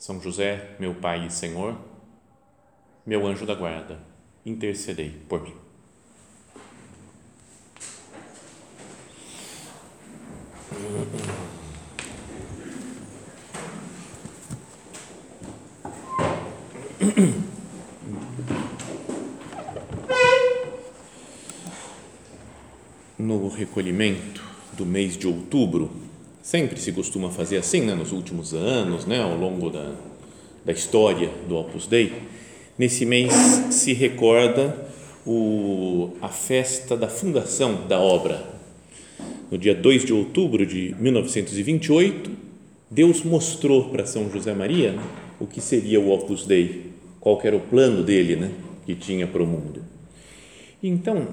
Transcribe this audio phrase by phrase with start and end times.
[0.00, 1.76] são José, meu Pai e Senhor,
[3.04, 4.00] meu anjo da guarda,
[4.46, 5.54] intercedei por mim.
[23.18, 25.90] No recolhimento do mês de outubro,
[26.42, 29.92] Sempre se costuma fazer assim, né, nos últimos anos, né, ao longo da,
[30.64, 32.12] da história do Opus Dei.
[32.78, 33.32] Nesse mês
[33.70, 34.88] se recorda
[35.26, 38.42] o, a festa da fundação da obra.
[39.50, 42.30] No dia 2 de outubro de 1928,
[42.90, 45.02] Deus mostrou para São José Maria né,
[45.38, 48.50] o que seria o Opus Dei, qual era o plano dele né,
[48.86, 49.82] que tinha para o mundo.
[50.82, 51.28] Então,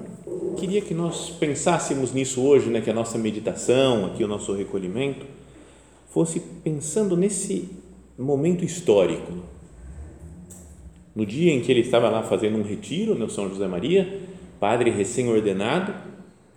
[0.58, 5.26] queria que nós pensássemos nisso hoje, né, que a nossa meditação, aqui o nosso recolhimento,
[6.10, 7.70] fosse pensando nesse
[8.18, 9.32] momento histórico.
[11.16, 14.20] No dia em que ele estava lá fazendo um retiro, no São José Maria,
[14.60, 15.94] padre recém-ordenado,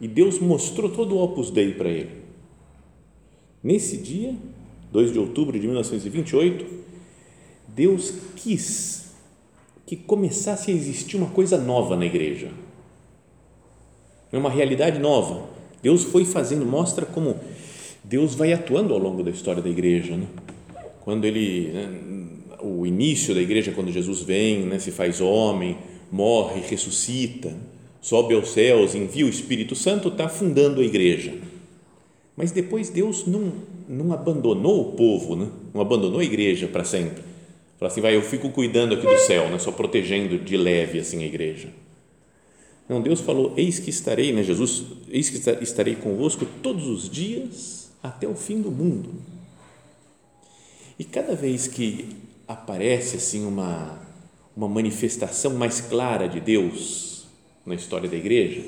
[0.00, 2.22] e Deus mostrou todo o Opus Dei para ele.
[3.62, 4.34] Nesse dia,
[4.90, 6.66] 2 de outubro de 1928,
[7.68, 9.12] Deus quis
[9.86, 12.50] que começasse a existir uma coisa nova na igreja
[14.32, 15.48] é uma realidade nova.
[15.82, 17.36] Deus foi fazendo, mostra como
[18.04, 20.16] Deus vai atuando ao longo da história da igreja.
[20.16, 20.26] Né?
[21.00, 21.88] Quando ele, né,
[22.62, 25.78] o início da igreja, quando Jesus vem, né, se faz homem,
[26.10, 27.54] morre, ressuscita,
[28.00, 31.34] sobe aos céus, envia o Espírito Santo, está fundando a igreja.
[32.36, 33.52] Mas depois Deus não,
[33.88, 35.48] não abandonou o povo, né?
[35.74, 37.22] não abandonou a igreja para sempre.
[37.78, 39.58] Fala assim, vai, eu fico cuidando aqui do céu, né?
[39.58, 41.68] só protegendo de leve assim a igreja.
[42.90, 47.88] Não, Deus falou: Eis que estarei, né, Jesus, eis que estarei convosco todos os dias
[48.02, 49.14] até o fim do mundo.
[50.98, 52.16] E cada vez que
[52.48, 53.96] aparece assim uma,
[54.56, 57.28] uma manifestação mais clara de Deus
[57.64, 58.64] na história da igreja,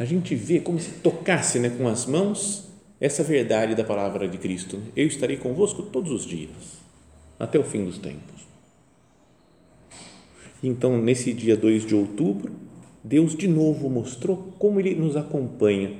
[0.00, 2.64] a gente vê como se tocasse né, com as mãos
[3.00, 4.82] essa verdade da palavra de Cristo.
[4.96, 6.80] Eu estarei convosco todos os dias,
[7.38, 8.48] até o fim dos tempos.
[10.60, 12.66] Então, nesse dia 2 de outubro,
[13.02, 15.96] Deus de novo mostrou como Ele nos acompanha,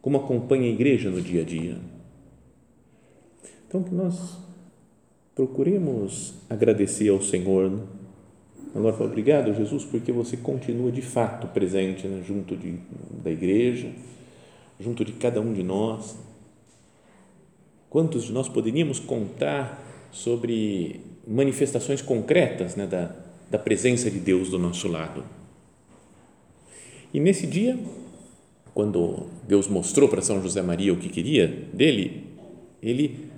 [0.00, 1.76] como acompanha a igreja no dia a dia.
[3.66, 4.38] Então, que nós
[5.34, 7.70] procuremos agradecer ao Senhor.
[7.70, 7.82] Né?
[8.74, 12.24] Agora, obrigado, Jesus, porque você continua de fato presente né?
[12.26, 12.78] junto de,
[13.22, 13.92] da igreja,
[14.80, 16.16] junto de cada um de nós.
[17.90, 22.86] Quantos de nós poderíamos contar sobre manifestações concretas né?
[22.86, 23.14] da,
[23.50, 25.22] da presença de Deus do nosso lado?
[27.12, 27.78] E nesse dia,
[28.74, 32.24] quando Deus mostrou para São José Maria o que queria dele,
[32.82, 33.28] ele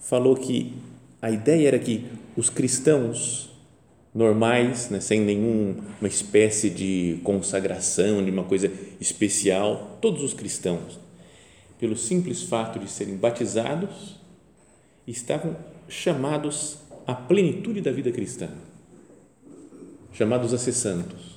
[0.00, 0.74] falou que
[1.22, 2.04] a ideia era que
[2.36, 3.50] os cristãos
[4.12, 8.70] normais, né, sem nenhuma espécie de consagração, de uma coisa
[9.00, 10.98] especial, todos os cristãos,
[11.78, 14.16] pelo simples fato de serem batizados,
[15.06, 15.56] estavam
[15.88, 18.48] chamados à plenitude da vida cristã,
[20.12, 21.29] chamados a ser santos.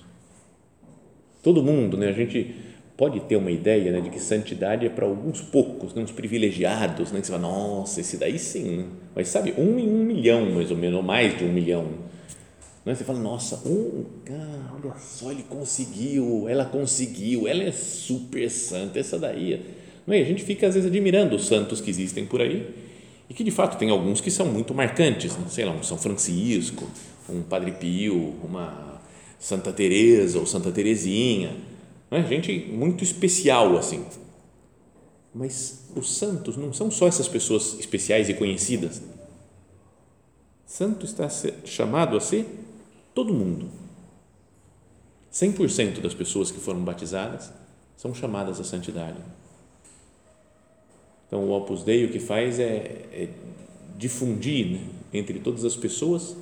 [1.44, 2.08] Todo mundo, né?
[2.08, 2.56] A gente
[2.96, 7.12] pode ter uma ideia né, de que santidade é para alguns poucos, né, uns privilegiados,
[7.12, 7.20] né?
[7.20, 8.78] Que você fala, nossa, esse daí sim.
[8.78, 8.86] Né?
[9.14, 11.86] Mas sabe, um em um milhão, mais ou menos, ou mais de um milhão.
[12.86, 12.96] Né?
[12.96, 18.98] Você fala, nossa, um, ah, olha só, ele conseguiu, ela conseguiu, ela é super santa,
[19.00, 19.60] essa daí.
[20.08, 20.22] Não é?
[20.22, 22.74] A gente fica às vezes admirando os santos que existem por aí
[23.30, 25.46] e que de fato tem alguns que são muito marcantes, né?
[25.50, 26.86] sei lá, um São Francisco,
[27.30, 28.93] um Padre Pio, uma
[29.40, 31.58] Santa Teresa ou Santa Teresinha,
[32.12, 32.22] é?
[32.24, 34.06] gente muito especial assim.
[35.34, 39.02] Mas os santos não são só essas pessoas especiais e conhecidas.
[40.66, 41.28] Santo está
[41.66, 42.48] chamado a ser
[43.16, 43.70] todo mundo.
[45.32, 47.52] 100% das pessoas que foram batizadas
[47.98, 49.18] são chamadas à santidade.
[51.28, 53.30] Então, o Opus Dei o que faz é, é
[53.98, 54.80] difundir né,
[55.14, 56.36] entre todas as pessoas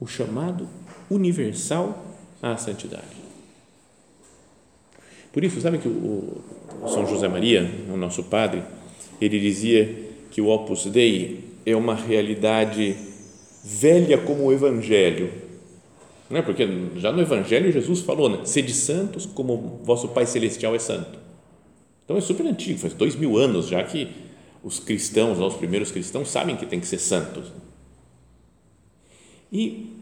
[0.00, 0.66] o chamado
[1.10, 2.09] universal
[2.42, 3.20] à santidade.
[5.32, 6.42] Por isso, sabe que o,
[6.88, 8.62] São José Maria, o nosso padre,
[9.20, 12.96] ele dizia que o Opus Dei é uma realidade
[13.62, 15.30] velha como o Evangelho.
[16.28, 16.42] Não é?
[16.42, 16.66] Porque
[16.96, 18.44] já no Evangelho Jesus falou, né?
[18.44, 21.18] Sede santos como vosso Pai Celestial é santo.
[22.04, 24.08] Então é super antigo, faz dois mil anos já que
[24.62, 27.52] os cristãos, os primeiros cristãos, sabem que tem que ser santos.
[29.52, 29.99] E,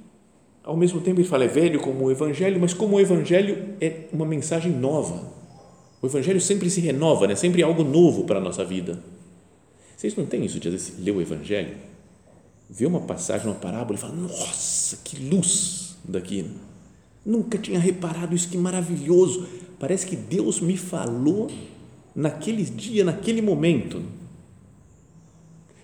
[0.69, 4.03] ao mesmo tempo, ele fala, é velho como o Evangelho, mas como o Evangelho é
[4.12, 5.32] uma mensagem nova.
[6.03, 7.35] O Evangelho sempre se renova, né?
[7.35, 9.03] sempre é algo novo para a nossa vida.
[9.97, 11.75] Vocês não têm isso de, às vezes, ler o Evangelho?
[12.69, 16.44] Ver uma passagem, uma parábola e falar, nossa, que luz daqui.
[17.25, 19.49] Nunca tinha reparado isso, que maravilhoso.
[19.81, 21.50] Parece que Deus me falou
[22.15, 24.03] naquele dia, naquele momento.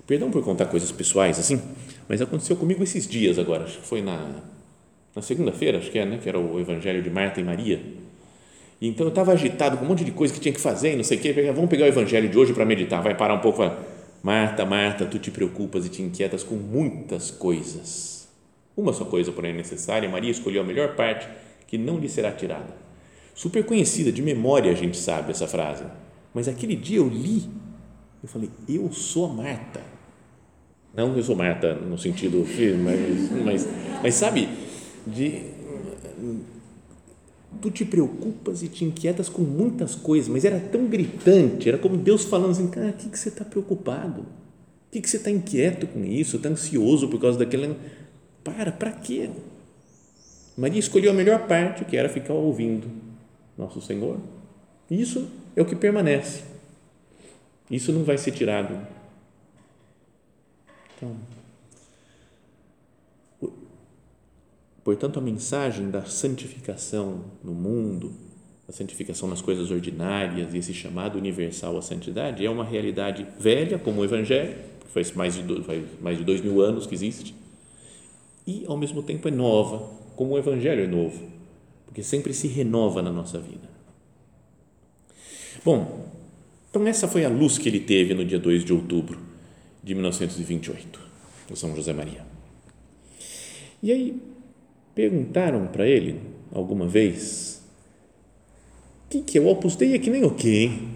[0.07, 1.59] Perdão por contar coisas pessoais assim,
[2.07, 4.53] mas aconteceu comigo esses dias agora, foi na,
[5.15, 6.19] na segunda-feira, acho que é, né?
[6.23, 7.81] Que era o Evangelho de Marta e Maria.
[8.81, 10.97] E então eu estava agitado com um monte de coisa que tinha que fazer e
[10.97, 11.33] não sei o quê.
[11.55, 13.03] Vamos pegar o Evangelho de hoje para meditar.
[13.03, 13.59] Vai parar um pouco.
[13.59, 13.77] Vai.
[14.23, 18.29] Marta, Marta, tu te preocupas e te inquietas com muitas coisas.
[18.77, 20.09] Uma só coisa, porém, é necessária.
[20.09, 21.29] Maria escolheu a melhor parte
[21.67, 22.75] que não lhe será tirada.
[23.35, 25.85] Super conhecida, de memória a gente sabe essa frase.
[26.33, 27.43] Mas aquele dia eu li,
[28.23, 29.95] eu falei, eu sou a Marta
[30.95, 32.47] não eu sou Marta no sentido,
[32.85, 33.69] mas, mas,
[34.01, 34.49] mas sabe,
[35.07, 35.51] de,
[37.61, 41.97] tu te preocupas e te inquietas com muitas coisas, mas era tão gritante, era como
[41.97, 44.23] Deus falando assim, cara, o que, que você está preocupado?
[44.23, 46.37] O que, que você está inquieto com isso?
[46.37, 47.77] Está ansioso por causa daquele.
[48.45, 49.31] Para, para quê?
[50.57, 52.89] Maria escolheu a melhor parte, que era ficar ouvindo
[53.59, 54.19] Nosso Senhor.
[54.89, 55.27] Isso
[55.57, 56.43] é o que permanece.
[57.69, 58.79] Isso não vai ser tirado
[61.05, 61.17] então,
[64.85, 68.13] portanto, a mensagem da santificação no mundo,
[68.69, 73.79] a santificação nas coisas ordinárias e esse chamado universal à santidade é uma realidade velha,
[73.79, 76.95] como o Evangelho, que faz mais de, dois, faz mais de dois mil anos que
[76.95, 77.35] existe,
[78.47, 81.29] e ao mesmo tempo é nova, como o Evangelho é novo,
[81.87, 83.69] porque sempre se renova na nossa vida.
[85.65, 86.11] Bom,
[86.71, 89.19] então essa foi a luz que ele teve no dia 2 de outubro
[89.83, 91.01] de 1928,
[91.49, 92.25] do São José Maria.
[93.83, 94.34] E aí
[94.95, 96.21] perguntaram para ele
[96.53, 97.63] alguma vez
[99.07, 100.89] o que, que é o Opus Dei é que nem o quê, hein?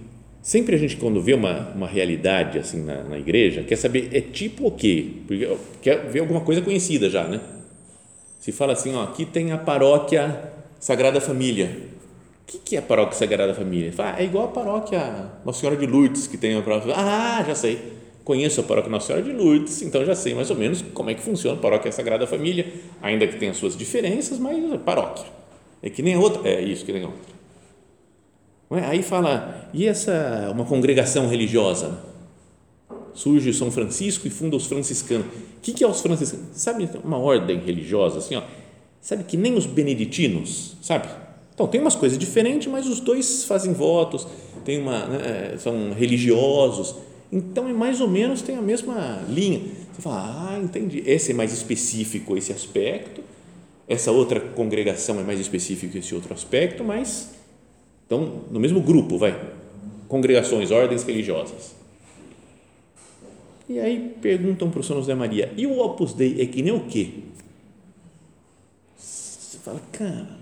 [0.43, 4.21] Sempre a gente, quando vê uma, uma realidade assim na, na igreja, quer saber é
[4.21, 5.11] tipo o quê?
[5.27, 7.41] Porque quer ver alguma coisa conhecida já, né?
[8.41, 11.89] Se fala assim, ó, aqui tem a paróquia Sagrada Família.
[12.43, 13.93] O que, que é a paróquia Sagrada Família?
[13.93, 16.95] Fala, ah, é igual a paróquia Nossa Senhora de Lourdes, que tem a paróquia.
[16.97, 17.98] Ah, já sei
[18.29, 21.15] conheço a paróquia Nossa Senhora de Lourdes, então já sei mais ou menos como é
[21.15, 22.71] que funciona a paróquia Sagrada Família,
[23.01, 25.25] ainda que tenha suas diferenças, mas é paróquia.
[25.83, 27.33] É que nem a outra, é isso que nem a outra.
[28.73, 28.85] É?
[28.91, 32.01] Aí fala, e essa, uma congregação religiosa?
[33.15, 35.27] Surge São Francisco e funda os franciscanos.
[35.27, 36.49] O que, que é os franciscanos?
[36.53, 38.43] Sabe, uma ordem religiosa, assim, ó,
[39.01, 41.09] sabe que nem os beneditinos, sabe?
[41.55, 44.29] Então, tem umas coisas diferentes, mas os dois fazem votos,
[44.67, 49.61] tem uma, né, são religiosos, então, é mais ou menos tem a mesma linha.
[49.93, 51.03] Você fala, ah, entendi.
[51.05, 53.23] Esse é mais específico, esse aspecto.
[53.87, 57.31] Essa outra congregação é mais específico, esse outro aspecto, mas
[58.07, 59.39] então no mesmo grupo, vai.
[60.09, 61.75] Congregações, ordens religiosas.
[63.67, 66.73] E aí perguntam para o São José Maria, e o Opus Dei é que nem
[66.73, 67.11] o quê?
[68.97, 70.39] Você fala, cara,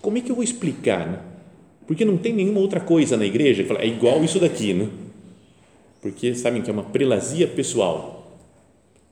[0.00, 1.20] como é que eu vou explicar, né?
[1.86, 4.88] Porque não tem nenhuma outra coisa na igreja que fala, é igual isso daqui, né?
[6.02, 8.36] Porque sabem que é uma prelazia pessoal.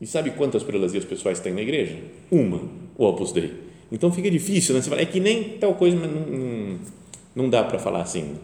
[0.00, 1.96] E sabe quantas prelazias pessoais tem na igreja?
[2.30, 2.60] Uma,
[2.98, 3.52] o Opus Dei.
[3.92, 4.82] Então fica difícil, né?
[4.82, 6.78] Você fala, é que nem tal coisa, mas não,
[7.34, 8.36] não, dá para falar assim,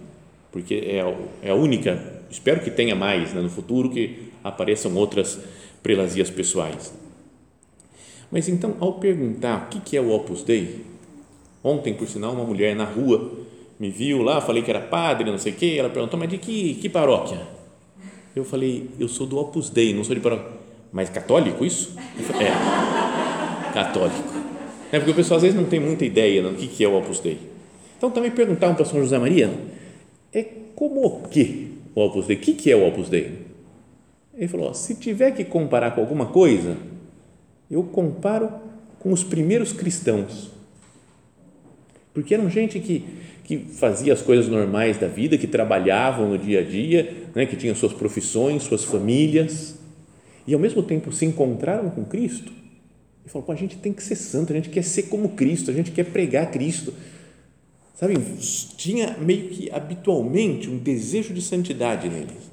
[0.53, 4.95] porque é a, é a única, espero que tenha mais né, no futuro, que apareçam
[4.95, 5.41] outras
[5.83, 6.95] prelazias pessoais.
[8.31, 10.85] Mas então, ao perguntar o que é o Opus Dei,
[11.65, 13.33] ontem, por sinal, uma mulher na rua
[13.79, 16.38] me viu lá, falei que era padre, não sei o quê, ela perguntou, mas de
[16.38, 17.56] que, que paróquia?
[18.37, 20.52] Eu falei, eu sou do Opus Dei, não sou de paróquia.
[20.93, 21.97] Mas católico isso?
[22.38, 24.28] É, católico.
[24.93, 27.19] É porque o pessoal às vezes não tem muita ideia do que é o Opus
[27.19, 27.38] Dei.
[27.97, 29.50] Então também perguntaram para São José Maria,
[30.35, 32.37] é como o que o Opus Dei?
[32.37, 33.38] O que é o Opus Dei?
[34.35, 36.76] Ele falou, se tiver que comparar com alguma coisa,
[37.71, 38.52] eu comparo
[38.99, 40.50] com os primeiros cristãos.
[42.12, 43.02] Porque eram gente que
[43.47, 47.55] que fazia as coisas normais da vida, que trabalhavam no dia a dia, né, que
[47.55, 49.76] tinham suas profissões, suas famílias,
[50.49, 52.53] e ao mesmo tempo se encontraram com Cristo
[53.25, 55.75] e falaram: a gente tem que ser santo, a gente quer ser como Cristo, a
[55.75, 56.93] gente quer pregar Cristo.
[57.95, 58.15] Sabe,
[58.76, 62.50] tinha meio que habitualmente um desejo de santidade neles.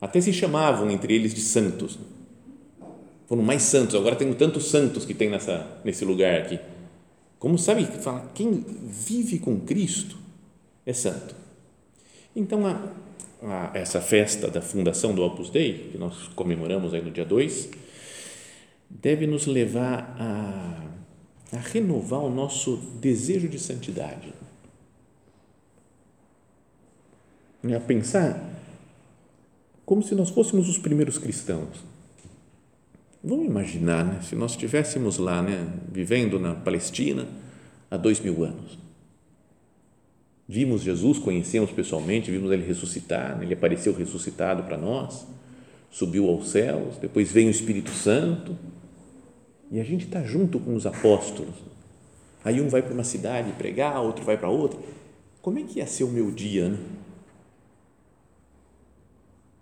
[0.00, 1.98] Até se chamavam entre eles de santos.
[3.26, 6.58] foram mais santos, agora tem tantos santos que tem nessa, nesse lugar aqui.
[7.44, 10.16] Como sabe, fala, quem vive com Cristo
[10.86, 11.36] é santo.
[12.34, 12.90] Então, a,
[13.42, 17.68] a, essa festa da fundação do Opus Dei, que nós comemoramos aí no dia 2,
[18.88, 24.32] deve nos levar a, a renovar o nosso desejo de santidade.
[27.62, 28.42] A pensar
[29.84, 31.93] como se nós fôssemos os primeiros cristãos.
[33.26, 37.26] Vamos imaginar, né, se nós estivéssemos lá, né, vivendo na Palestina
[37.90, 38.78] há dois mil anos.
[40.46, 45.26] Vimos Jesus, conhecemos pessoalmente, vimos ele ressuscitar, né, ele apareceu ressuscitado para nós,
[45.90, 48.54] subiu aos céus, depois vem o Espírito Santo
[49.70, 51.54] e a gente está junto com os apóstolos.
[52.44, 54.78] Aí um vai para uma cidade pregar, outro vai para outra.
[55.40, 56.68] Como é que ia ser o meu dia?
[56.68, 56.78] Né?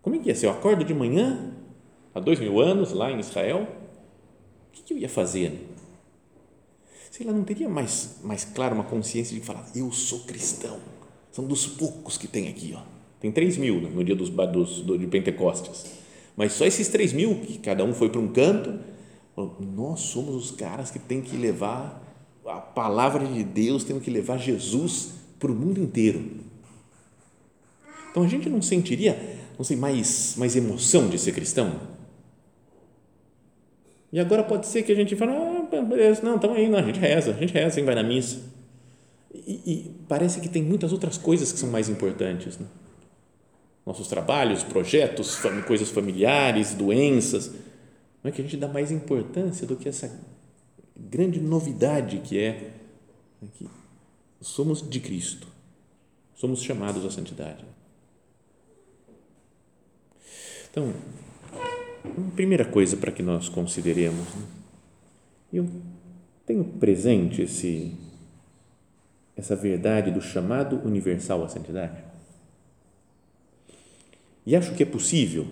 [0.03, 0.47] Como é que ia ser?
[0.47, 1.52] Eu acordo de manhã,
[2.15, 3.67] há dois mil anos, lá em Israel,
[4.69, 5.69] o que, eu ia fazer?
[7.11, 10.79] Sei lá, não teria mais, mais claro uma consciência de falar, eu sou cristão.
[11.31, 12.83] São dos poucos que tem aqui, ó.
[13.21, 15.87] Tem três mil no dia dos, dos, do, de Pentecostes.
[16.37, 18.79] Mas só esses três mil, que cada um foi para um canto,
[19.61, 22.03] nós somos os caras que tem que levar
[22.45, 26.41] a palavra de Deus, temos que levar Jesus para o mundo inteiro.
[28.11, 31.81] Então a gente não sentiria, não sei, mais, mais emoção de ser cristão?
[34.13, 36.83] E agora pode ser que a gente fale, ah, beleza, não, estamos aí, não, a
[36.83, 38.43] gente reza, a gente reza, vai na missa.
[39.35, 42.59] E, e, parece que tem muitas outras coisas que são mais importantes.
[42.59, 42.67] Né?
[43.87, 47.53] Nossos trabalhos, projetos, coisas familiares, doenças.
[48.23, 50.21] Não é que a gente dá mais importância do que essa
[50.95, 52.71] grande novidade que é
[53.41, 53.67] né, que
[54.43, 55.49] somos de Cristo,
[56.35, 57.65] somos chamados à santidade.
[60.71, 60.93] Então,
[62.35, 64.47] primeira coisa para que nós consideremos, né?
[65.53, 65.69] eu
[66.47, 67.95] tenho presente esse,
[69.37, 72.03] essa verdade do chamado universal à santidade?
[74.45, 75.47] E acho que é possível,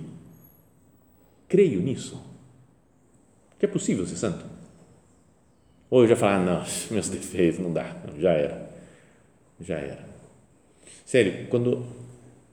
[1.48, 2.20] creio nisso,
[3.58, 4.44] que é possível ser santo.
[5.88, 8.70] Ou eu já falo, ah, não, meus defeitos, não dá, já era,
[9.60, 10.08] já era.
[11.04, 11.84] Sério, quando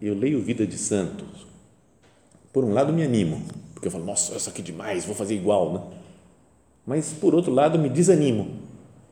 [0.01, 1.47] eu leio Vida de Santos,
[2.51, 3.45] por um lado me animo,
[3.77, 5.81] porque eu falo, nossa, isso aqui demais, vou fazer igual, né?
[6.83, 8.49] Mas, por outro lado, me desanimo,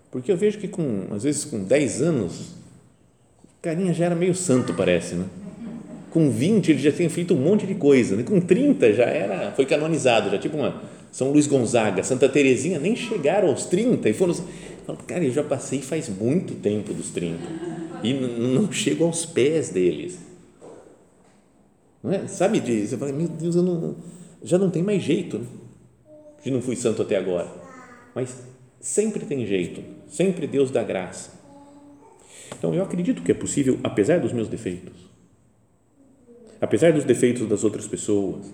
[0.09, 2.55] porque eu vejo que, com, às vezes, com 10 anos,
[3.43, 5.25] o carinha já era meio santo, parece, né?
[6.09, 8.23] Com 20 ele já tinha feito um monte de coisa, né?
[8.23, 10.81] com 30 já era, foi canonizado, já tipo uma
[11.11, 14.33] São Luís Gonzaga, Santa Terezinha, nem chegaram aos 30 e foram,
[15.05, 17.37] cara, eu já passei faz muito tempo dos 30
[18.01, 20.17] e não chego aos pés deles.
[22.01, 22.27] Não é?
[22.27, 22.91] Sabe disso?
[22.91, 23.95] Você fala, meu Deus, eu não,
[24.45, 25.45] já não tem mais jeito.
[26.43, 27.51] De não fui santo até agora.
[28.13, 28.43] Mas
[28.79, 29.83] sempre tem jeito.
[30.07, 31.31] Sempre Deus dá graça.
[32.57, 34.93] Então eu acredito que é possível, apesar dos meus defeitos,
[36.61, 38.45] apesar dos defeitos das outras pessoas,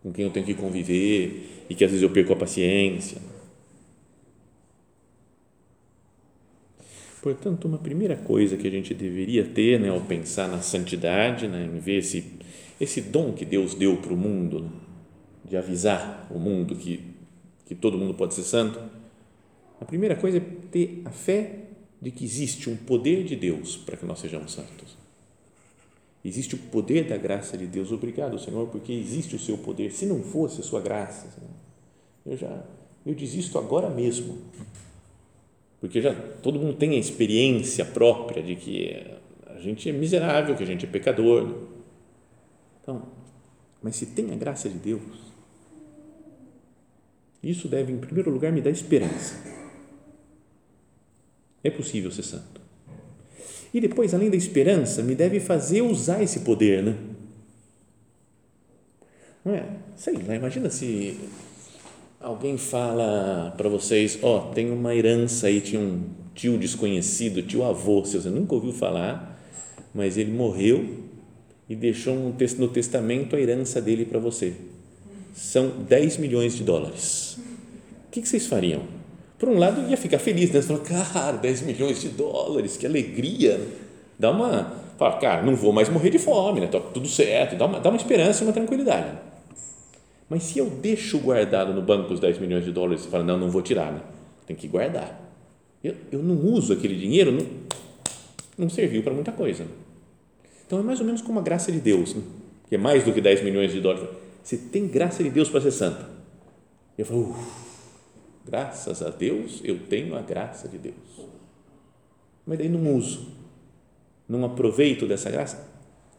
[0.00, 3.18] com quem eu tenho que conviver e que às vezes eu perco a paciência.
[7.20, 11.68] Portanto, uma primeira coisa que a gente deveria ter né, ao pensar na santidade, né,
[11.70, 12.39] em ver esse
[12.80, 14.70] esse dom que Deus deu para o mundo, né?
[15.44, 17.04] de avisar o mundo que,
[17.66, 18.80] que todo mundo pode ser santo,
[19.80, 21.64] a primeira coisa é ter a fé
[22.00, 24.96] de que existe um poder de Deus para que nós sejamos santos.
[26.24, 27.90] Existe o poder da graça de Deus.
[27.90, 29.90] Obrigado, Senhor, porque existe o seu poder.
[29.90, 31.50] Se não fosse a sua graça, Senhor,
[32.26, 32.62] eu já
[33.04, 34.38] eu desisto agora mesmo.
[35.80, 39.02] Porque já todo mundo tem a experiência própria de que
[39.46, 41.54] a gente é miserável, que a gente é pecador.
[42.90, 43.02] Então,
[43.80, 45.00] mas se tem a graça de Deus,
[47.42, 49.36] isso deve, em primeiro lugar, me dar esperança.
[51.62, 52.60] É possível ser santo.
[53.72, 56.96] E depois, além da esperança, me deve fazer usar esse poder, né?
[59.44, 59.76] Não é?
[59.94, 61.16] Sei lá, imagina se
[62.18, 67.62] alguém fala para vocês, ó, oh, tem uma herança aí, tinha um tio desconhecido, tio
[67.62, 69.40] avô, você nunca ouviu falar,
[69.94, 71.09] mas ele morreu
[71.70, 74.54] e deixou no testamento a herança dele para você.
[75.32, 77.38] São 10 milhões de dólares.
[78.08, 78.82] O que vocês fariam?
[79.38, 80.60] Por um lado, ia ficar feliz, né?
[80.60, 83.60] Você fala, cara, 10 milhões de dólares, que alegria.
[84.18, 84.80] Dá uma.
[84.98, 86.66] Fala, cara, não vou mais morrer de fome, né?
[86.66, 87.54] Tá tudo certo.
[87.54, 89.16] Dá uma, dá uma esperança e uma tranquilidade.
[90.28, 93.38] Mas se eu deixo guardado no banco os 10 milhões de dólares, você fala, não,
[93.38, 94.00] não vou tirar, né?
[94.44, 95.20] Tem que guardar.
[95.84, 97.46] Eu, eu não uso aquele dinheiro, não,
[98.58, 99.64] não serviu para muita coisa.
[100.70, 102.22] Então é mais ou menos como a graça de Deus, né?
[102.68, 104.08] que é mais do que 10 milhões de dólares.
[104.40, 106.06] Você tem graça de Deus para ser santo.
[106.96, 107.36] Eu falo,
[108.46, 111.26] graças a Deus eu tenho a graça de Deus.
[112.46, 113.32] Mas daí não uso,
[114.28, 115.68] não aproveito dessa graça,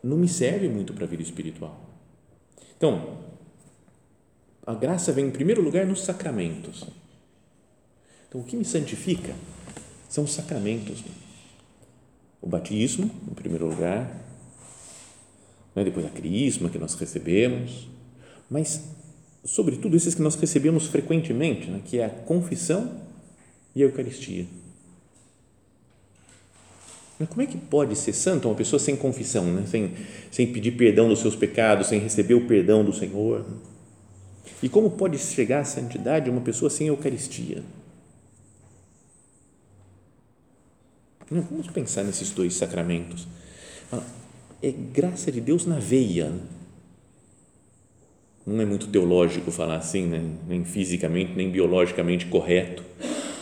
[0.04, 1.80] não me serve muito para a vida espiritual.
[2.76, 3.20] Então,
[4.68, 6.84] a graça vem em primeiro lugar nos sacramentos.
[8.28, 9.34] Então, o que me santifica
[10.10, 11.02] são os sacramentos.
[12.42, 14.30] O batismo, em primeiro lugar,
[15.76, 15.84] né?
[15.84, 17.88] depois a crisma que nós recebemos,
[18.50, 18.84] mas,
[19.46, 21.82] sobretudo, esses que nós recebemos frequentemente, né?
[21.86, 23.02] que é a confissão
[23.76, 24.46] e a Eucaristia.
[27.18, 29.66] Mas como é que pode ser santo uma pessoa sem confissão, né?
[29.68, 29.92] sem,
[30.32, 33.46] sem pedir perdão dos seus pecados, sem receber o perdão do Senhor?
[34.62, 37.64] E como pode chegar à santidade uma pessoa sem Eucaristia?
[41.30, 43.26] Vamos pensar nesses dois sacramentos.
[44.62, 46.32] É graça de Deus na veia.
[48.46, 50.24] Não é muito teológico falar assim, né?
[50.48, 52.84] nem fisicamente, nem biologicamente correto.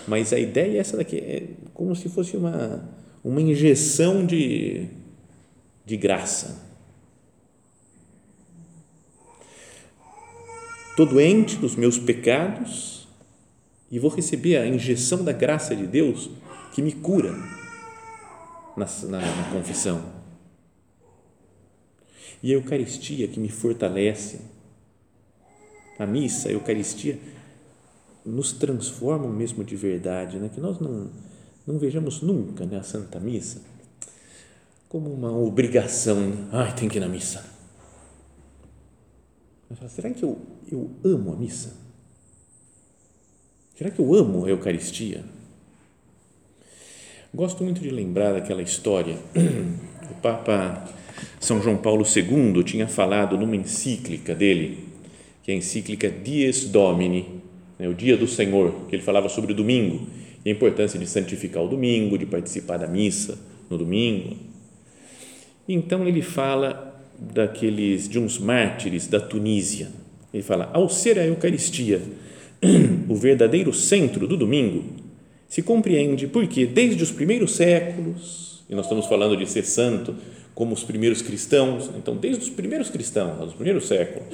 [0.08, 2.90] Mas a ideia é essa daqui: é como se fosse uma,
[3.24, 4.88] uma injeção de,
[5.86, 6.68] de graça.
[10.90, 13.08] Estou doente dos meus pecados
[13.90, 16.30] e vou receber a injeção da graça de Deus
[16.74, 17.32] que me cura
[18.76, 20.19] na, na, na confissão.
[22.42, 24.40] E a Eucaristia que me fortalece.
[25.98, 27.20] A missa, a Eucaristia
[28.26, 30.50] nos transformam mesmo de verdade, né?
[30.54, 31.10] que nós não,
[31.68, 33.62] não vejamos nunca né, a Santa Missa
[34.90, 36.50] como uma obrigação.
[36.52, 37.46] Ai, tem que ir na missa.
[39.70, 40.42] Mas será que eu,
[40.72, 41.78] eu amo a missa?
[43.76, 45.24] Será que eu amo a Eucaristia?
[47.32, 49.18] Gosto muito de lembrar daquela história.
[50.10, 50.90] O Papa
[51.40, 54.80] São João Paulo II tinha falado numa encíclica dele,
[55.44, 57.26] que é a encíclica Dies Domini,
[57.78, 60.08] né, o dia do Senhor, que ele falava sobre o domingo
[60.44, 63.38] e a importância de santificar o domingo, de participar da missa
[63.70, 64.36] no domingo.
[65.68, 69.90] Então ele fala daqueles de uns mártires da Tunísia.
[70.34, 72.02] Ele fala: ao ser a Eucaristia
[73.08, 74.84] o verdadeiro centro do domingo,
[75.48, 80.16] se compreende porque, desde os primeiros séculos, e nós estamos falando de ser santo
[80.60, 84.28] como os primeiros cristãos, então, desde os primeiros cristãos, os primeiros séculos,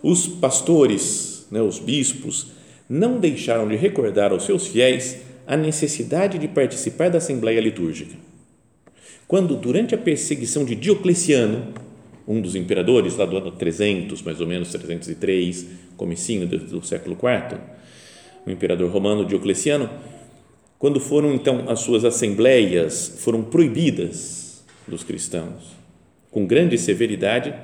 [0.00, 2.52] os pastores, né, os bispos,
[2.88, 5.16] não deixaram de recordar aos seus fiéis
[5.48, 8.14] a necessidade de participar da Assembleia Litúrgica.
[9.26, 11.74] Quando, durante a perseguição de Diocleciano,
[12.28, 17.16] um dos imperadores, lá do ano 300, mais ou menos 303, comecinho do, do século
[17.16, 17.58] IV,
[18.46, 19.90] o imperador romano Diocleciano,
[20.78, 24.41] quando foram então as suas assembleias foram proibidas
[24.92, 25.76] dos cristãos,
[26.30, 27.54] com grande severidade,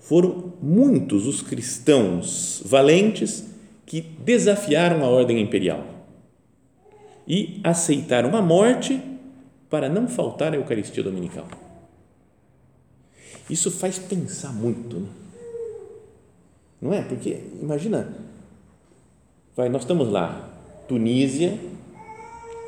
[0.00, 3.44] foram muitos os cristãos valentes
[3.86, 5.84] que desafiaram a ordem imperial
[7.26, 9.00] e aceitaram a morte
[9.68, 11.46] para não faltar a Eucaristia Dominical.
[13.50, 15.08] Isso faz pensar muito, né?
[16.80, 17.02] não é?
[17.02, 18.14] Porque imagina
[19.58, 21.58] Vai, nós estamos lá, Tunísia,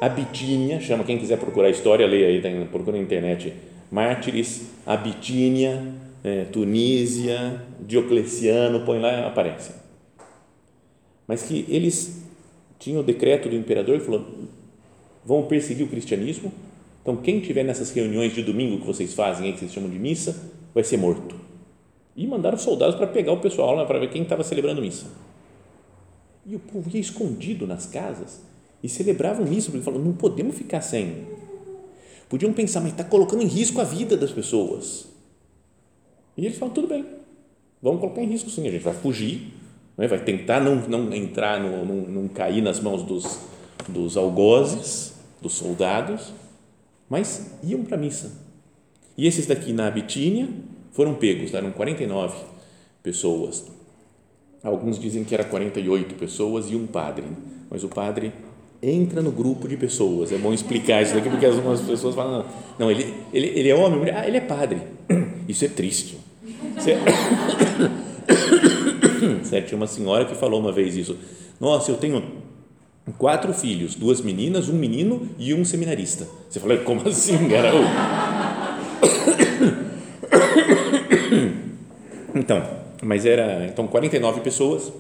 [0.00, 3.54] Abitínia, chama quem quiser procurar história, leia aí, procura na internet,
[3.90, 9.72] Mártires, Abitínia, é, Tunísia, Diocleciano, põe lá, aparece.
[11.26, 12.24] Mas que eles
[12.78, 14.26] tinham o decreto do imperador e falou,
[15.24, 16.52] vão perseguir o cristianismo,
[17.02, 19.98] então quem tiver nessas reuniões de domingo que vocês fazem aí, que vocês chamam de
[19.98, 21.34] missa, vai ser morto.
[22.14, 25.06] E mandaram soldados para pegar o pessoal lá, para ver quem estava celebrando missa.
[26.46, 28.42] E o povo ia escondido nas casas
[28.82, 31.26] e celebravam missa, porque falavam, não podemos ficar sem.
[32.30, 35.06] Podiam pensar, mas está colocando em risco a vida das pessoas.
[36.34, 37.04] E eles falam, tudo bem,
[37.82, 39.52] vamos colocar em risco sim, a gente vai fugir,
[39.98, 40.08] né?
[40.08, 43.40] vai tentar não, não entrar, no, não, não cair nas mãos dos,
[43.86, 45.12] dos algozes,
[45.42, 46.32] dos soldados,
[47.10, 48.32] mas iam para a missa.
[49.18, 50.48] E esses daqui na Bitínia
[50.92, 52.34] foram pegos, eram 49
[53.02, 53.66] pessoas
[54.62, 57.24] Alguns dizem que era 48 pessoas e um padre,
[57.70, 58.32] mas o padre
[58.82, 60.32] entra no grupo de pessoas.
[60.32, 62.44] É bom explicar isso daqui porque algumas pessoas falam
[62.78, 64.80] não, ele ele, ele é homem, mulher, ah, ele é padre.
[65.48, 66.16] Isso é triste.
[66.76, 66.96] Você,
[69.42, 69.66] certo?
[69.66, 71.16] Tinha uma senhora que falou uma vez isso.
[71.58, 72.22] Nossa, eu tenho
[73.18, 76.28] quatro filhos, duas meninas, um menino e um seminarista.
[76.48, 77.72] Você falou, como assim, cara?
[82.32, 82.64] Então,
[83.02, 84.92] mas era então 49 pessoas,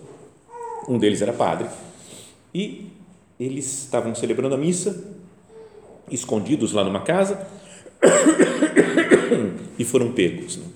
[0.88, 1.68] um deles era padre,
[2.52, 2.88] e
[3.40, 5.04] eles estavam celebrando a missa,
[6.10, 7.46] escondidos lá numa casa,
[9.78, 10.58] e foram pegos.
[10.58, 10.66] Né?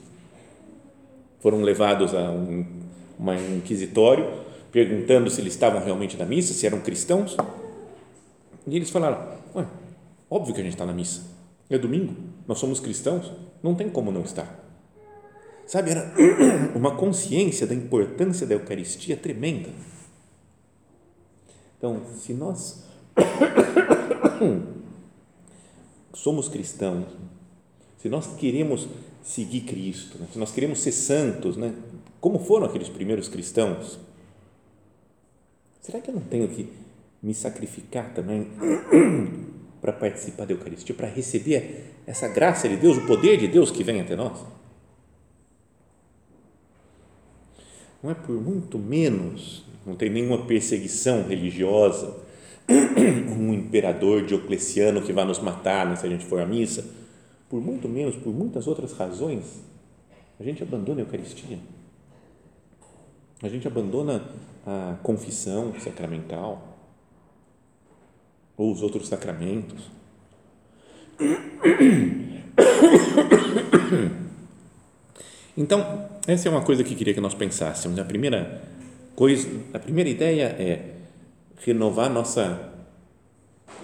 [1.41, 2.85] Foram levados a um
[3.19, 7.37] uma inquisitório perguntando se eles estavam realmente na missa, se eram cristãos.
[8.67, 9.67] E eles falaram: Ué,
[10.29, 11.23] óbvio que a gente está na missa.
[11.71, 12.15] É domingo,
[12.47, 14.63] nós somos cristãos, não tem como não estar.
[15.67, 16.13] Sabe, era
[16.75, 19.71] uma consciência da importância da Eucaristia tremenda.
[21.85, 22.83] Então, se nós
[26.15, 27.05] somos cristãos,
[27.99, 28.89] se nós queremos
[29.23, 30.27] seguir Cristo, né?
[30.33, 31.75] se nós queremos ser santos, né?
[32.23, 33.99] como foram aqueles primeiros cristãos,
[35.83, 36.73] será que eu não tenho que
[37.23, 38.49] me sacrificar também
[39.83, 43.85] para participar da Eucaristia, para receber essa graça de Deus, o poder de Deus que
[43.85, 44.43] vem até nós?
[48.03, 52.17] Não é por muito menos, não tem nenhuma perseguição religiosa,
[52.69, 56.85] um imperador Diocleciano que vai nos matar né, se a gente for à missa
[57.49, 59.63] por muito menos, por muitas outras razões,
[60.41, 61.59] a gente abandona a Eucaristia.
[63.43, 64.25] A gente abandona
[64.67, 66.77] a confissão sacramental
[68.57, 69.89] ou os outros sacramentos.
[75.57, 77.99] Então, essa é uma coisa que queria que nós pensássemos.
[77.99, 78.63] A primeira
[79.15, 80.95] coisa, a primeira ideia é
[81.59, 82.73] renovar nossa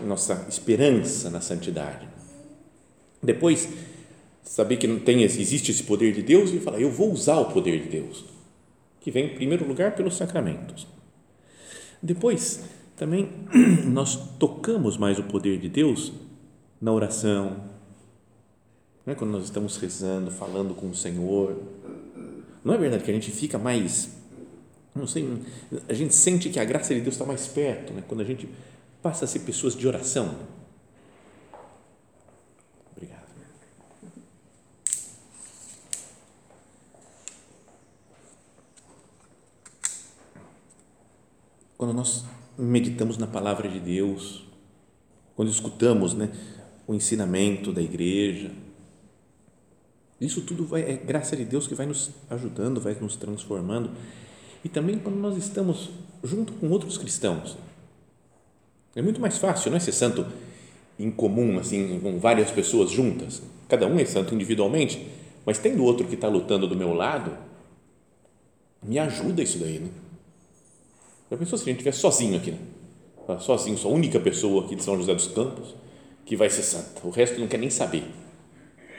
[0.05, 2.09] nossa esperança na santidade.
[3.23, 3.69] Depois,
[4.43, 7.53] saber que não tem existe esse poder de Deus e falar, eu vou usar o
[7.53, 8.25] poder de Deus,
[9.01, 10.87] que vem em primeiro lugar pelos sacramentos.
[12.03, 12.65] Depois,
[12.97, 13.29] também
[13.87, 16.13] nós tocamos mais o poder de Deus
[16.81, 17.71] na oração,
[19.05, 21.57] não é quando nós estamos rezando, falando com o Senhor.
[22.63, 24.20] Não é verdade que a gente fica mais,
[24.95, 25.29] não sei,
[25.89, 28.03] a gente sente que a graça de Deus está mais perto, né?
[28.07, 28.49] quando a gente
[29.03, 30.35] passa a ser pessoas de oração
[41.81, 42.27] quando nós
[42.59, 44.45] meditamos na palavra de Deus,
[45.35, 46.31] quando escutamos né,
[46.87, 48.51] o ensinamento da igreja,
[50.21, 53.93] isso tudo vai, é graça de Deus que vai nos ajudando, vai nos transformando.
[54.65, 55.91] E também quando nós estamos
[56.23, 57.57] junto com outros cristãos.
[58.95, 60.27] É muito mais fácil, não é ser santo
[60.99, 63.43] em comum, assim, com várias pessoas juntas.
[63.69, 65.07] Cada um é santo individualmente,
[65.47, 67.37] mas tendo outro que está lutando do meu lado,
[68.83, 69.91] me ajuda isso daí, né?
[71.31, 72.59] Já pensou se a gente estiver sozinho aqui, né?
[73.39, 75.75] Sozinho, só a única pessoa aqui de São José dos Campos
[76.25, 77.01] que vai ser santa.
[77.05, 78.05] O resto não quer nem saber.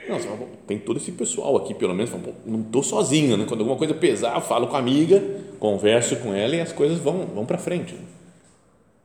[0.08, 0.18] Não,
[0.66, 2.10] tem todo esse pessoal aqui, pelo menos,
[2.44, 3.44] não estou sozinho, né?
[3.46, 5.22] Quando alguma coisa pesar, eu falo com a amiga,
[5.58, 7.96] converso com ela e as coisas vão, vão para frente.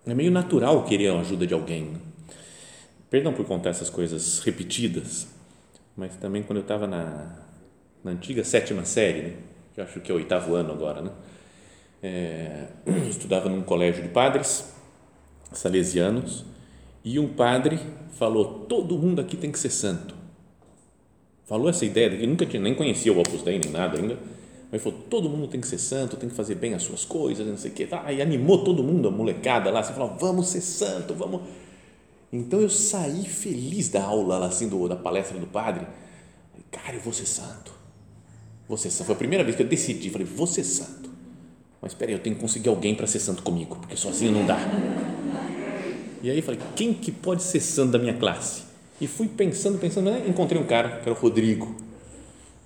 [0.05, 1.83] É meio natural querer a ajuda de alguém.
[1.83, 1.99] Né?
[3.09, 5.27] Perdão por contar essas coisas repetidas,
[5.95, 7.35] mas também quando eu estava na,
[8.03, 9.33] na antiga sétima série, né?
[9.75, 11.11] que acho que é o oitavo ano agora, né?
[12.01, 12.67] é,
[13.09, 14.73] estudava num colégio de padres
[15.51, 16.45] salesianos
[17.03, 17.79] e um padre
[18.11, 20.15] falou: todo mundo aqui tem que ser santo.
[21.47, 24.19] Falou essa ideia, que nunca tinha, nem conhecia o Opus Dei nem nada ainda,
[24.71, 27.47] mas falou: todo mundo tem que ser santo, tem que fazer bem as suas coisas,
[27.47, 27.87] não sei o quê.
[27.91, 31.41] Ah, e animou todo mundo, a molecada lá, assim, falou: vamos ser santo, vamos.
[32.31, 35.87] Então eu saí feliz da aula, lá, assim, do, da palestra do padre.
[36.69, 37.71] Cara, eu vou ser santo.
[38.67, 39.07] Vou ser santo.
[39.07, 41.07] Foi a primeira vez que eu decidi, falei: vou ser santo
[41.81, 44.57] mas espera eu tenho que conseguir alguém para ser santo comigo, porque sozinho não dá.
[46.21, 48.63] E aí falei, quem que pode ser santo da minha classe?
[48.99, 50.23] E fui pensando, pensando, né?
[50.27, 51.75] encontrei um cara, que era o Rodrigo.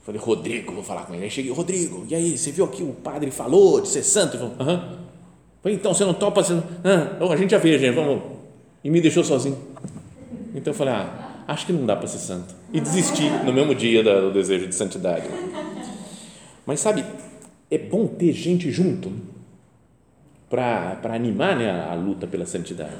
[0.04, 1.26] Falei, Rodrigo, vou falar com ele.
[1.26, 4.38] Aí cheguei, Rodrigo, e aí, você viu aqui o padre falou de ser santo?
[4.60, 5.00] Aham.
[5.62, 6.41] Falei, então, você não topa?
[6.41, 8.24] Você Ah, a gente já vê, gente, vamos.
[8.84, 9.58] E me deixou sozinho.
[10.56, 12.56] Então eu falei, ah, acho que não dá para ser santo.
[12.74, 15.28] E desisti no mesmo dia do desejo de santidade.
[16.65, 17.06] Mas sabe,
[17.70, 19.12] é bom ter gente junto
[20.50, 22.98] para animar né, a luta pela santidade.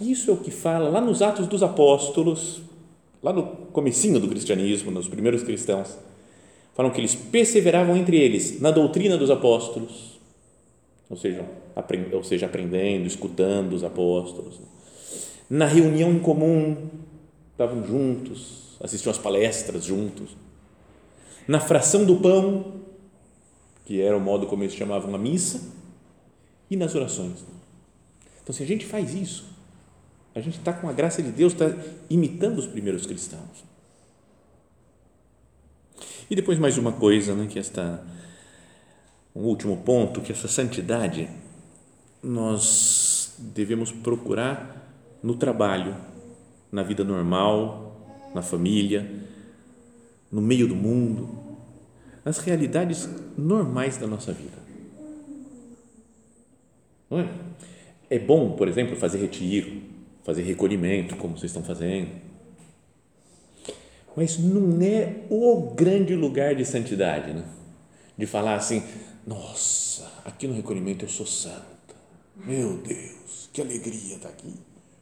[0.00, 2.60] Isso é o que fala lá nos Atos dos Apóstolos,
[3.22, 5.96] lá no comecinho do cristianismo, nos primeiros cristãos,
[6.74, 10.20] falam que eles perseveravam entre eles na doutrina dos apóstolos,
[11.08, 11.44] ou seja,
[11.76, 14.60] aprend, ou seja aprendendo, escutando os apóstolos,
[15.48, 16.88] na reunião em comum,
[17.52, 20.30] estavam juntos, assistiam às palestras juntos,
[21.46, 22.80] na fração do pão,
[23.84, 25.60] que era o modo como eles chamavam a missa,
[26.70, 27.44] e nas orações.
[28.42, 29.51] Então, se a gente faz isso,
[30.34, 31.66] a gente está com a graça de Deus, está
[32.08, 33.64] imitando os primeiros cristãos.
[36.30, 38.02] E depois mais uma coisa, né, que esta
[39.34, 41.28] um último ponto, que essa santidade
[42.22, 44.92] nós devemos procurar
[45.22, 45.96] no trabalho,
[46.70, 49.10] na vida normal, na família,
[50.30, 51.28] no meio do mundo,
[52.24, 54.58] nas realidades normais da nossa vida.
[57.10, 57.28] Não é?
[58.08, 59.82] é bom, por exemplo, fazer retiro,
[60.24, 62.10] fazer recolhimento, como vocês estão fazendo.
[64.16, 67.44] Mas não é o grande lugar de santidade, né?
[68.16, 68.82] De falar assim,
[69.26, 71.62] nossa, aqui no recolhimento eu sou santa.
[72.36, 74.52] Meu Deus, que alegria estar aqui.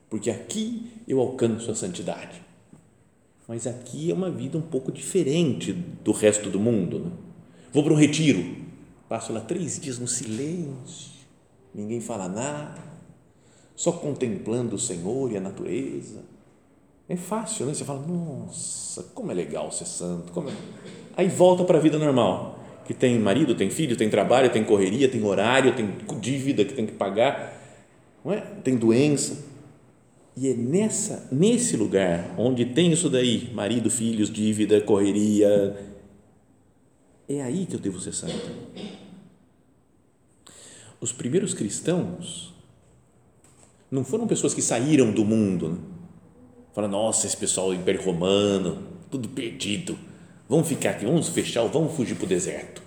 [0.08, 2.42] Porque aqui eu alcanço a santidade.
[3.48, 7.00] Mas aqui é uma vida um pouco diferente do resto do mundo.
[7.00, 7.10] Né?
[7.72, 8.56] Vou para um retiro,
[9.08, 11.10] passo lá três dias no silêncio,
[11.74, 12.80] ninguém fala nada,
[13.80, 16.22] só contemplando o Senhor e a natureza.
[17.08, 17.72] É fácil, né?
[17.72, 20.32] Você fala, nossa, como é legal ser santo.
[20.32, 20.52] Como é...
[21.16, 25.08] Aí volta para a vida normal, que tem marido, tem filho, tem trabalho, tem correria,
[25.08, 27.58] tem horário, tem dívida que tem que pagar,
[28.22, 28.42] não é?
[28.62, 29.46] tem doença.
[30.36, 35.96] E é nessa, nesse lugar onde tem isso daí, marido, filhos, dívida, correria,
[37.26, 38.50] é aí que eu devo ser santo.
[41.00, 42.59] Os primeiros cristãos
[43.90, 45.78] não foram pessoas que saíram do mundo, né?
[46.72, 49.98] falaram, nossa, esse pessoal do Império Romano, tudo perdido,
[50.48, 52.82] vamos ficar aqui, vamos fechar, vamos fugir para o deserto.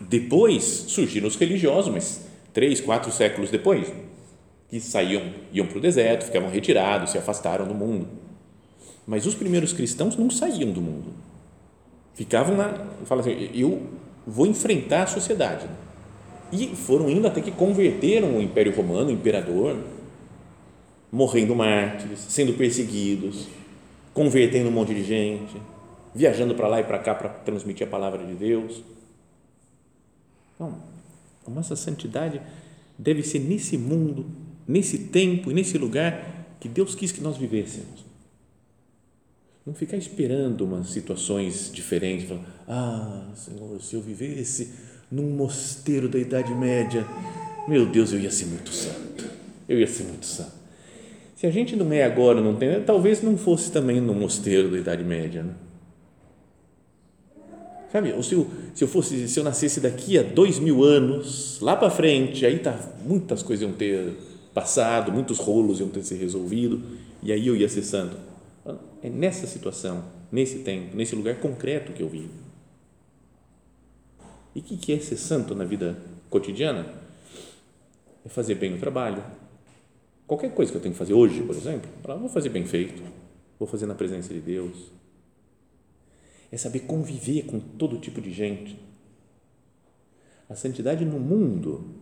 [0.00, 3.92] Depois surgiram os religiosos, mas três, quatro séculos depois,
[4.68, 8.06] que saíam, iam para o deserto, ficavam retirados, se afastaram do mundo.
[9.06, 11.28] Mas os primeiros cristãos não saíam do mundo
[12.18, 12.74] Ficavam lá,
[13.04, 13.80] fala assim, eu
[14.26, 15.68] vou enfrentar a sociedade.
[16.52, 19.76] E foram indo até que converteram o Império Romano, o imperador,
[21.10, 23.46] morrendo mártires, sendo perseguidos,
[24.14, 25.56] convertendo um monte de gente,
[26.14, 28.82] viajando para lá e para cá para transmitir a palavra de Deus.
[30.54, 30.74] Então,
[31.46, 32.40] a nossa santidade
[32.98, 34.26] deve ser nesse mundo,
[34.66, 38.04] nesse tempo e nesse lugar que Deus quis que nós vivêssemos.
[39.64, 44.72] Não ficar esperando umas situações diferentes, falar, ah, Senhor, se eu vivesse
[45.10, 47.06] num mosteiro da Idade Média,
[47.66, 49.24] meu Deus, eu ia ser muito santo.
[49.68, 50.52] Eu ia ser muito santo.
[51.36, 54.78] Se a gente não é agora, não tem, talvez não fosse também no mosteiro da
[54.78, 55.54] Idade Média, né?
[57.92, 61.58] Sabe, ou se eu, se eu fosse, se eu nascesse daqui a dois mil anos,
[61.60, 64.14] lá para frente, aí tá, muitas coisas iam ter
[64.52, 66.82] passado, muitos rolos iam ter se resolvido,
[67.22, 68.16] e aí eu ia ser santo.
[69.02, 72.47] É nessa situação, nesse tempo, nesse lugar concreto que eu vivo.
[74.58, 75.96] E o que, que é ser santo na vida
[76.28, 76.92] cotidiana?
[78.24, 79.22] É fazer bem o trabalho.
[80.26, 83.00] Qualquer coisa que eu tenho que fazer hoje, por exemplo, vou fazer bem feito,
[83.56, 84.90] vou fazer na presença de Deus.
[86.50, 88.76] É saber conviver com todo tipo de gente.
[90.48, 91.94] A santidade no mundo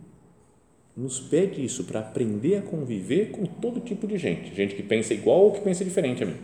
[0.97, 5.12] nos pede isso para aprender a conviver com todo tipo de gente, gente que pensa
[5.12, 6.38] igual ou que pensa diferente a mim.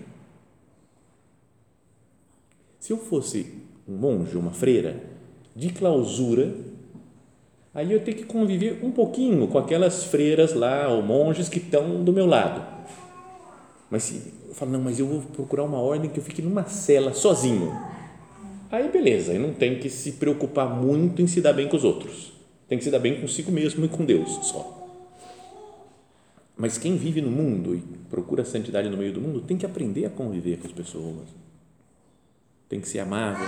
[2.79, 5.12] Se eu fosse um monge, uma freira,
[5.55, 6.55] de clausura,
[7.75, 12.03] aí eu tenho que conviver um pouquinho com aquelas freiras lá, ou monges que estão
[12.03, 12.63] do meu lado.
[13.91, 16.65] Mas se eu falo, não, mas eu vou procurar uma ordem que eu fique numa
[16.65, 17.73] cela sozinho.
[18.71, 21.85] Aí beleza, eu não tenho que se preocupar muito em se dar bem com os
[21.85, 22.33] outros.
[22.69, 24.79] Tem que se dar bem consigo mesmo e com Deus só.
[26.57, 30.07] Mas quem vive no mundo e procura santidade no meio do mundo tem que aprender
[30.07, 31.43] a conviver com as pessoas
[32.73, 33.47] tem que ser amável,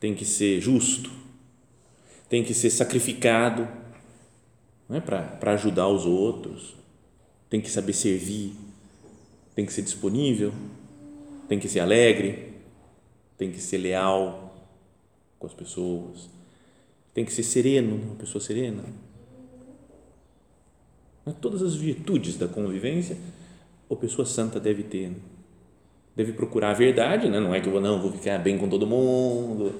[0.00, 1.10] tem que ser justo,
[2.28, 3.68] tem que ser sacrificado
[4.90, 6.74] é para ajudar os outros,
[7.50, 8.54] tem que saber servir,
[9.54, 10.52] tem que ser disponível,
[11.46, 12.54] tem que ser alegre,
[13.36, 14.56] tem que ser leal
[15.38, 16.30] com as pessoas,
[17.12, 18.84] tem que ser sereno, uma pessoa serena.
[21.42, 23.18] Todas as virtudes da convivência,
[23.90, 25.12] a pessoa santa deve ter
[26.18, 27.38] deve procurar a verdade, né?
[27.38, 29.72] não é que eu vou, não, vou ficar bem com todo mundo,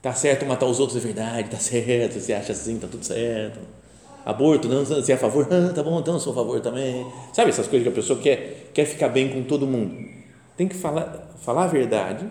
[0.00, 3.58] tá certo matar os outros é verdade, tá certo, você acha assim, tá tudo certo,
[4.24, 7.04] aborto, não, você é a favor, ah, tá bom, então eu sou a favor também,
[7.32, 9.96] sabe essas coisas que a pessoa quer, quer ficar bem com todo mundo,
[10.56, 12.24] tem que falar, falar a verdade,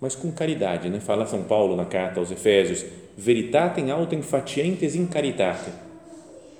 [0.00, 0.98] mas com caridade, né?
[0.98, 2.86] fala São Paulo na carta aos Efésios,
[3.18, 5.70] veritatem autem fatientes in caritate,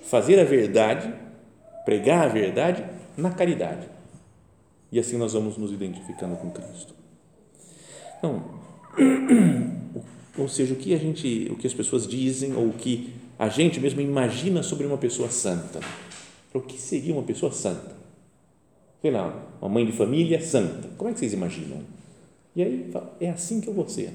[0.03, 1.11] fazer a verdade,
[1.87, 2.85] pregar a verdade
[3.17, 3.98] na caridade,
[4.91, 6.95] e assim nós vamos nos identificando com Cristo.
[8.19, 8.43] Então,
[10.37, 13.49] ou seja, o que a gente, o que as pessoas dizem ou o que a
[13.49, 15.81] gente mesmo imagina sobre uma pessoa santa.
[16.53, 17.97] O que seria uma pessoa santa?
[19.01, 20.89] Sei lá, uma mãe de família santa.
[20.97, 21.83] Como é que vocês imaginam?
[22.57, 24.13] E aí, é assim que eu vou ser.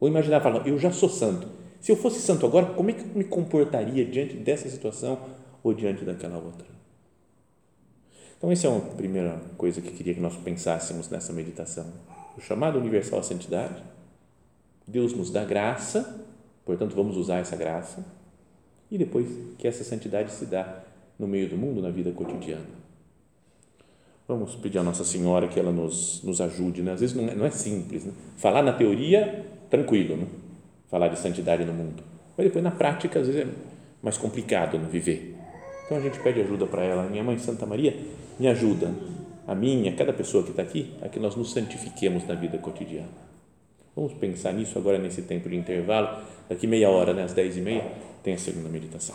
[0.00, 1.46] Ou imaginar, falar, eu já sou santo.
[1.80, 5.18] Se eu fosse santo agora, como é que eu me comportaria diante dessa situação
[5.62, 6.75] ou diante daquela outra?
[8.38, 11.86] Então, essa é uma primeira coisa que queria que nós pensássemos nessa meditação.
[12.36, 13.82] O chamado universal à santidade,
[14.86, 16.26] Deus nos dá graça
[16.66, 18.04] Portanto, vamos usar essa graça
[18.90, 20.82] e depois que essa santidade se dá
[21.16, 22.66] no meio do mundo, na vida cotidiana.
[24.26, 26.82] Vamos pedir a Nossa Senhora que ela nos, nos ajude.
[26.82, 26.92] Né?
[26.92, 28.04] Às vezes não é, não é simples.
[28.04, 28.12] Né?
[28.36, 30.26] Falar na teoria, tranquilo, né?
[30.90, 32.02] falar de santidade no mundo.
[32.36, 33.54] Mas depois na prática, às vezes é
[34.02, 34.88] mais complicado né?
[34.90, 35.35] viver.
[35.86, 37.04] Então a gente pede ajuda para ela.
[37.04, 37.96] Minha mãe Santa Maria,
[38.38, 38.92] me ajuda,
[39.46, 43.08] a minha, cada pessoa que está aqui, a que nós nos santifiquemos na vida cotidiana.
[43.94, 46.22] Vamos pensar nisso agora nesse tempo de intervalo.
[46.48, 47.90] Daqui meia hora, né, às dez e meia,
[48.22, 49.14] tem a segunda meditação.